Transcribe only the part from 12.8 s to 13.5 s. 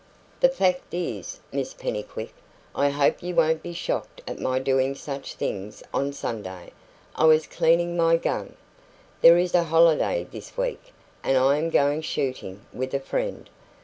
a friend.